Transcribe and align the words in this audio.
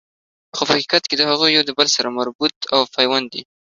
خو 0.55 0.61
په 0.67 0.73
حقیقت 0.75 1.03
کی 1.07 1.15
هغوی 1.31 1.49
یو 1.55 1.67
د 1.67 1.71
بل 1.79 1.87
سره 1.95 2.15
مربوط 2.17 2.55
او 2.73 2.81
پیوند 2.95 3.25
دي 3.33 3.41